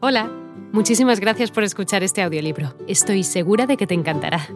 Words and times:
Hola, 0.00 0.30
muchísimas 0.70 1.18
gracias 1.18 1.50
por 1.50 1.64
escuchar 1.64 2.04
este 2.04 2.22
audiolibro. 2.22 2.72
Estoy 2.86 3.24
segura 3.24 3.66
de 3.66 3.76
que 3.76 3.88
te 3.88 3.94
encantará. 3.94 4.46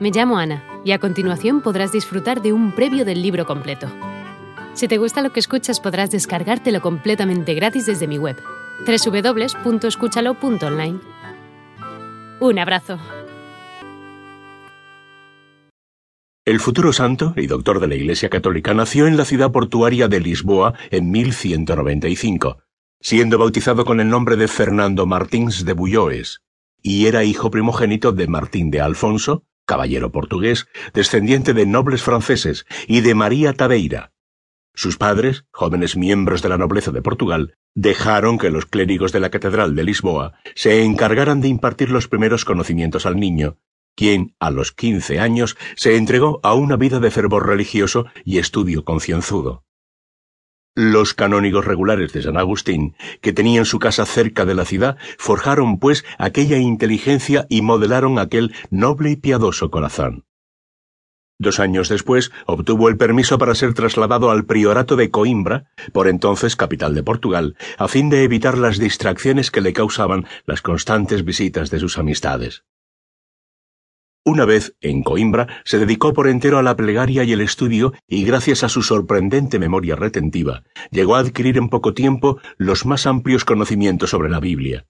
Me 0.00 0.10
llamo 0.10 0.38
Ana 0.38 0.64
y 0.82 0.92
a 0.92 0.98
continuación 0.98 1.60
podrás 1.60 1.92
disfrutar 1.92 2.40
de 2.40 2.54
un 2.54 2.74
previo 2.74 3.04
del 3.04 3.20
libro 3.20 3.44
completo. 3.44 3.86
Si 4.72 4.88
te 4.88 4.96
gusta 4.96 5.20
lo 5.20 5.30
que 5.30 5.40
escuchas 5.40 5.78
podrás 5.78 6.10
descargártelo 6.10 6.80
completamente 6.80 7.52
gratis 7.52 7.84
desde 7.84 8.06
mi 8.06 8.16
web, 8.16 8.38
www.escúchalo.online. 8.86 11.00
Un 12.40 12.58
abrazo. 12.58 12.98
El 16.46 16.60
futuro 16.60 16.94
santo 16.94 17.34
y 17.36 17.46
doctor 17.46 17.80
de 17.80 17.88
la 17.88 17.94
Iglesia 17.94 18.30
Católica 18.30 18.72
nació 18.72 19.06
en 19.06 19.18
la 19.18 19.26
ciudad 19.26 19.52
portuaria 19.52 20.08
de 20.08 20.20
Lisboa 20.20 20.72
en 20.90 21.10
1195 21.10 22.56
siendo 23.00 23.38
bautizado 23.38 23.84
con 23.84 24.00
el 24.00 24.08
nombre 24.08 24.36
de 24.36 24.48
Fernando 24.48 25.06
Martins 25.06 25.64
de 25.64 25.72
Bulloes, 25.72 26.42
y 26.82 27.06
era 27.06 27.24
hijo 27.24 27.50
primogénito 27.50 28.12
de 28.12 28.26
Martín 28.26 28.70
de 28.70 28.80
Alfonso, 28.80 29.44
caballero 29.66 30.10
portugués, 30.10 30.66
descendiente 30.94 31.52
de 31.52 31.66
nobles 31.66 32.02
franceses, 32.02 32.66
y 32.86 33.00
de 33.02 33.14
María 33.14 33.52
Tabeira. 33.52 34.12
Sus 34.74 34.96
padres, 34.96 35.44
jóvenes 35.50 35.96
miembros 35.96 36.40
de 36.40 36.48
la 36.48 36.56
nobleza 36.56 36.92
de 36.92 37.02
Portugal, 37.02 37.56
dejaron 37.74 38.38
que 38.38 38.50
los 38.50 38.66
clérigos 38.66 39.12
de 39.12 39.20
la 39.20 39.30
Catedral 39.30 39.74
de 39.74 39.84
Lisboa 39.84 40.34
se 40.54 40.84
encargaran 40.84 41.40
de 41.40 41.48
impartir 41.48 41.90
los 41.90 42.08
primeros 42.08 42.44
conocimientos 42.44 43.04
al 43.04 43.16
niño, 43.16 43.58
quien, 43.96 44.36
a 44.38 44.50
los 44.50 44.70
quince 44.70 45.18
años, 45.18 45.56
se 45.74 45.96
entregó 45.96 46.38
a 46.44 46.54
una 46.54 46.76
vida 46.76 47.00
de 47.00 47.10
fervor 47.10 47.48
religioso 47.48 48.06
y 48.24 48.38
estudio 48.38 48.84
concienzudo. 48.84 49.64
Los 50.80 51.12
canónigos 51.12 51.64
regulares 51.64 52.12
de 52.12 52.22
San 52.22 52.36
Agustín, 52.36 52.94
que 53.20 53.32
tenían 53.32 53.64
su 53.64 53.80
casa 53.80 54.06
cerca 54.06 54.44
de 54.44 54.54
la 54.54 54.64
ciudad, 54.64 54.96
forjaron 55.18 55.80
pues 55.80 56.04
aquella 56.18 56.58
inteligencia 56.58 57.46
y 57.48 57.62
modelaron 57.62 58.20
aquel 58.20 58.54
noble 58.70 59.10
y 59.10 59.16
piadoso 59.16 59.72
corazón. 59.72 60.24
Dos 61.36 61.58
años 61.58 61.88
después 61.88 62.30
obtuvo 62.46 62.88
el 62.88 62.96
permiso 62.96 63.38
para 63.38 63.56
ser 63.56 63.74
trasladado 63.74 64.30
al 64.30 64.44
priorato 64.44 64.94
de 64.94 65.10
Coimbra, 65.10 65.68
por 65.92 66.06
entonces 66.06 66.54
capital 66.54 66.94
de 66.94 67.02
Portugal, 67.02 67.56
a 67.76 67.88
fin 67.88 68.08
de 68.08 68.22
evitar 68.22 68.56
las 68.56 68.78
distracciones 68.78 69.50
que 69.50 69.60
le 69.60 69.72
causaban 69.72 70.28
las 70.46 70.62
constantes 70.62 71.24
visitas 71.24 71.70
de 71.70 71.80
sus 71.80 71.98
amistades. 71.98 72.62
Una 74.28 74.44
vez, 74.44 74.76
en 74.82 75.02
Coimbra, 75.02 75.46
se 75.64 75.78
dedicó 75.78 76.12
por 76.12 76.28
entero 76.28 76.58
a 76.58 76.62
la 76.62 76.76
plegaria 76.76 77.24
y 77.24 77.32
el 77.32 77.40
estudio 77.40 77.94
y 78.06 78.24
gracias 78.24 78.62
a 78.62 78.68
su 78.68 78.82
sorprendente 78.82 79.58
memoria 79.58 79.96
retentiva, 79.96 80.64
llegó 80.90 81.16
a 81.16 81.20
adquirir 81.20 81.56
en 81.56 81.70
poco 81.70 81.94
tiempo 81.94 82.38
los 82.58 82.84
más 82.84 83.06
amplios 83.06 83.46
conocimientos 83.46 84.10
sobre 84.10 84.28
la 84.28 84.38
Biblia. 84.38 84.84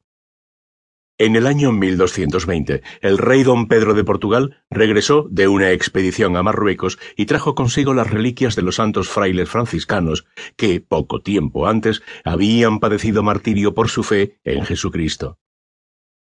En 1.18 1.36
el 1.36 1.46
año 1.46 1.70
1220, 1.70 2.82
el 3.00 3.16
rey 3.16 3.44
don 3.44 3.68
Pedro 3.68 3.94
de 3.94 4.02
Portugal 4.02 4.56
regresó 4.70 5.28
de 5.30 5.46
una 5.46 5.70
expedición 5.70 6.36
a 6.36 6.42
Marruecos 6.42 6.98
y 7.16 7.26
trajo 7.26 7.54
consigo 7.54 7.94
las 7.94 8.10
reliquias 8.10 8.56
de 8.56 8.62
los 8.62 8.74
santos 8.74 9.08
frailes 9.08 9.48
franciscanos 9.48 10.26
que, 10.56 10.80
poco 10.80 11.22
tiempo 11.22 11.68
antes, 11.68 12.02
habían 12.24 12.80
padecido 12.80 13.22
martirio 13.22 13.72
por 13.72 13.88
su 13.88 14.02
fe 14.02 14.40
en 14.42 14.64
Jesucristo. 14.64 15.38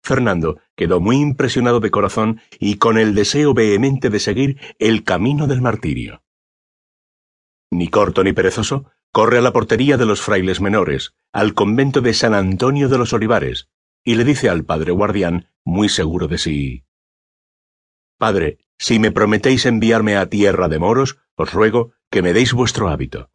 Fernando 0.03 0.59
quedó 0.75 0.99
muy 0.99 1.17
impresionado 1.17 1.80
de 1.80 1.91
corazón 1.91 2.41
y 2.59 2.77
con 2.77 2.97
el 2.97 3.16
deseo 3.16 3.53
vehemente 3.53 4.09
de 4.09 4.19
seguir 4.19 4.59
el 4.80 5.03
camino 5.03 5.47
del 5.47 5.61
martirio. 5.61 6.23
Ni 7.71 7.88
corto 7.88 8.23
ni 8.23 8.33
perezoso, 8.33 8.91
corre 9.11 9.38
a 9.38 9.41
la 9.41 9.53
portería 9.53 9.97
de 9.97 10.05
los 10.05 10.21
frailes 10.21 10.61
menores, 10.61 11.13
al 11.31 11.53
convento 11.53 12.02
de 12.02 12.13
San 12.13 12.33
Antonio 12.33 12.89
de 12.89 12.97
los 12.97 13.13
Olivares, 13.13 13.69
y 14.03 14.16
le 14.16 14.23
dice 14.23 14.49
al 14.49 14.66
padre 14.66 14.91
guardián, 14.91 15.47
muy 15.63 15.89
seguro 15.89 16.27
de 16.27 16.38
sí, 16.38 16.83
Padre, 18.21 18.59
si 18.77 18.99
me 18.99 19.09
prometéis 19.09 19.65
enviarme 19.65 20.15
a 20.15 20.30
tierra 20.30 20.69
de 20.69 20.77
moros, 20.77 21.17
os 21.36 21.52
ruego 21.52 21.93
que 22.11 22.21
me 22.21 22.33
deis 22.33 22.53
vuestro 22.53 22.89
hábito. 22.89 23.31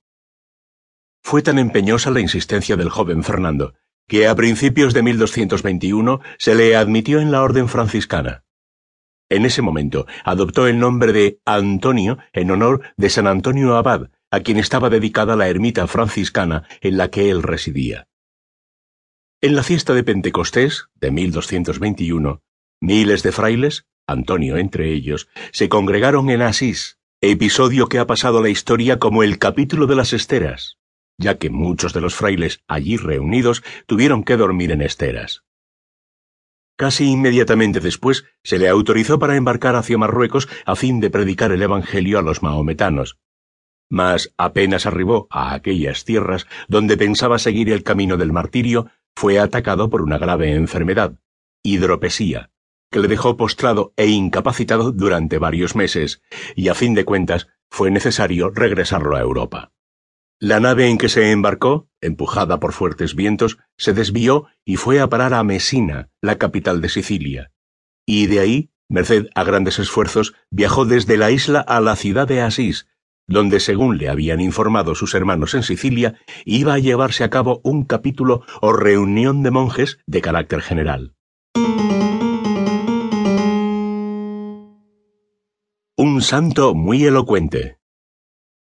Fue 1.24 1.42
tan 1.42 1.58
empeñosa 1.58 2.12
la 2.12 2.20
insistencia 2.20 2.76
del 2.76 2.88
joven 2.88 3.24
Fernando, 3.24 3.74
que 4.08 4.28
a 4.28 4.34
principios 4.34 4.94
de 4.94 5.02
1221 5.02 6.20
se 6.38 6.54
le 6.54 6.76
admitió 6.76 7.20
en 7.20 7.32
la 7.32 7.42
orden 7.42 7.68
franciscana. 7.68 8.44
En 9.28 9.44
ese 9.44 9.62
momento 9.62 10.06
adoptó 10.24 10.68
el 10.68 10.78
nombre 10.78 11.12
de 11.12 11.40
Antonio 11.44 12.18
en 12.32 12.50
honor 12.52 12.82
de 12.96 13.10
San 13.10 13.26
Antonio 13.26 13.76
Abad, 13.76 14.10
a 14.30 14.40
quien 14.40 14.58
estaba 14.58 14.90
dedicada 14.90 15.34
la 15.34 15.48
ermita 15.48 15.86
franciscana 15.88 16.68
en 16.80 16.96
la 16.96 17.10
que 17.10 17.30
él 17.30 17.42
residía. 17.42 18.08
En 19.40 19.56
la 19.56 19.64
fiesta 19.64 19.94
de 19.94 20.04
Pentecostés 20.04 20.88
de 20.94 21.10
1221, 21.10 22.42
miles 22.80 23.22
de 23.22 23.32
frailes, 23.32 23.86
Antonio 24.06 24.56
entre 24.56 24.92
ellos, 24.92 25.28
se 25.50 25.68
congregaron 25.68 26.30
en 26.30 26.42
Asís, 26.42 26.98
episodio 27.20 27.88
que 27.88 27.98
ha 27.98 28.06
pasado 28.06 28.38
a 28.38 28.42
la 28.42 28.48
historia 28.48 28.98
como 29.00 29.24
el 29.24 29.38
capítulo 29.38 29.86
de 29.86 29.96
las 29.96 30.12
esteras 30.12 30.78
ya 31.18 31.38
que 31.38 31.50
muchos 31.50 31.92
de 31.92 32.00
los 32.00 32.14
frailes 32.14 32.62
allí 32.68 32.96
reunidos 32.96 33.62
tuvieron 33.86 34.24
que 34.24 34.36
dormir 34.36 34.72
en 34.72 34.82
esteras. 34.82 35.44
Casi 36.76 37.10
inmediatamente 37.10 37.80
después 37.80 38.24
se 38.42 38.58
le 38.58 38.68
autorizó 38.68 39.18
para 39.18 39.36
embarcar 39.36 39.76
hacia 39.76 39.96
Marruecos 39.96 40.48
a 40.66 40.76
fin 40.76 41.00
de 41.00 41.08
predicar 41.08 41.50
el 41.52 41.62
Evangelio 41.62 42.18
a 42.18 42.22
los 42.22 42.42
maometanos. 42.42 43.18
Mas 43.88 44.34
apenas 44.36 44.84
arribó 44.84 45.26
a 45.30 45.54
aquellas 45.54 46.04
tierras 46.04 46.46
donde 46.68 46.98
pensaba 46.98 47.38
seguir 47.38 47.70
el 47.70 47.82
camino 47.82 48.18
del 48.18 48.32
martirio, 48.32 48.90
fue 49.14 49.38
atacado 49.38 49.88
por 49.88 50.02
una 50.02 50.18
grave 50.18 50.52
enfermedad, 50.52 51.18
hidropesía, 51.62 52.50
que 52.90 53.00
le 53.00 53.08
dejó 53.08 53.38
postrado 53.38 53.94
e 53.96 54.08
incapacitado 54.08 54.92
durante 54.92 55.38
varios 55.38 55.76
meses, 55.76 56.20
y 56.54 56.68
a 56.68 56.74
fin 56.74 56.92
de 56.92 57.06
cuentas 57.06 57.48
fue 57.70 57.90
necesario 57.90 58.50
regresarlo 58.50 59.16
a 59.16 59.20
Europa. 59.20 59.72
La 60.38 60.60
nave 60.60 60.90
en 60.90 60.98
que 60.98 61.08
se 61.08 61.30
embarcó, 61.30 61.88
empujada 62.02 62.60
por 62.60 62.74
fuertes 62.74 63.14
vientos, 63.14 63.56
se 63.78 63.94
desvió 63.94 64.46
y 64.66 64.76
fue 64.76 65.00
a 65.00 65.08
parar 65.08 65.32
a 65.32 65.42
Mesina, 65.42 66.10
la 66.20 66.36
capital 66.36 66.82
de 66.82 66.90
Sicilia. 66.90 67.52
Y 68.04 68.26
de 68.26 68.40
ahí, 68.40 68.70
merced 68.86 69.28
a 69.34 69.44
grandes 69.44 69.78
esfuerzos, 69.78 70.34
viajó 70.50 70.84
desde 70.84 71.16
la 71.16 71.30
isla 71.30 71.60
a 71.60 71.80
la 71.80 71.96
ciudad 71.96 72.28
de 72.28 72.42
Asís, 72.42 72.86
donde, 73.26 73.60
según 73.60 73.96
le 73.96 74.10
habían 74.10 74.42
informado 74.42 74.94
sus 74.94 75.14
hermanos 75.14 75.54
en 75.54 75.62
Sicilia, 75.62 76.20
iba 76.44 76.74
a 76.74 76.78
llevarse 76.78 77.24
a 77.24 77.30
cabo 77.30 77.62
un 77.64 77.84
capítulo 77.84 78.44
o 78.60 78.74
reunión 78.74 79.42
de 79.42 79.50
monjes 79.50 80.00
de 80.06 80.20
carácter 80.20 80.60
general. 80.60 81.14
Un 85.96 86.20
santo 86.20 86.74
muy 86.74 87.04
elocuente. 87.04 87.78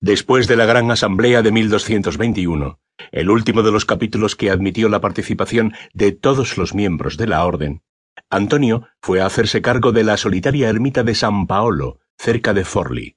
Después 0.02 0.48
de 0.48 0.56
la 0.56 0.66
Gran 0.66 0.92
Asamblea 0.92 1.42
de 1.42 1.52
1221, 1.52 2.80
el 3.12 3.30
último 3.30 3.64
de 3.64 3.72
los 3.72 3.86
capítulos 3.86 4.36
que 4.36 4.50
admitió 4.50 4.90
la 4.90 5.02
participación 5.02 5.74
de 5.94 6.12
todos 6.12 6.58
los 6.58 6.74
miembros 6.74 7.18
de 7.18 7.28
la 7.28 7.46
Orden, 7.46 7.82
Antonio 8.30 8.88
fue 9.02 9.22
a 9.22 9.26
hacerse 9.26 9.62
cargo 9.62 9.92
de 9.92 10.04
la 10.04 10.18
solitaria 10.18 10.70
ermita 10.70 11.04
de 11.04 11.16
San 11.16 11.48
Paolo, 11.48 12.00
cerca 12.18 12.54
de 12.54 12.66
Forli. 12.66 13.16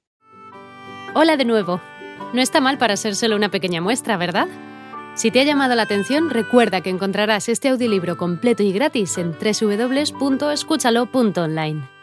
Hola 1.13 1.37
de 1.37 1.45
nuevo. 1.45 1.79
No 2.33 2.41
está 2.41 2.59
mal 2.61 2.77
para 2.77 2.97
ser 2.97 3.15
solo 3.15 3.35
una 3.35 3.49
pequeña 3.49 3.81
muestra, 3.81 4.17
¿verdad? 4.17 4.47
Si 5.15 5.31
te 5.31 5.41
ha 5.41 5.43
llamado 5.43 5.73
la 5.75 5.81
atención, 5.83 6.29
recuerda 6.29 6.81
que 6.81 6.91
encontrarás 6.91 7.49
este 7.49 7.69
audiolibro 7.69 8.17
completo 8.17 8.61
y 8.63 8.71
gratis 8.71 9.17
en 9.17 9.31
www.escúchalo.online. 9.31 11.98